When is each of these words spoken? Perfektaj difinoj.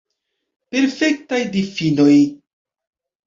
Perfektaj 0.75 1.39
difinoj. 1.57 2.15